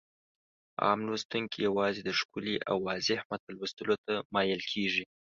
عام 0.83 0.99
لوستونکي 1.07 1.59
يوازې 1.67 2.01
د 2.03 2.09
ښکلي 2.19 2.55
او 2.69 2.77
واضح 2.87 3.19
متن 3.29 3.51
لوستلو 3.57 3.95
ته 4.05 4.13
مايل 4.33 4.61
کېږي. 4.71 5.03